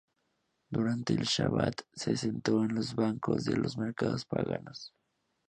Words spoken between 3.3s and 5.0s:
de los mercaderes paganos.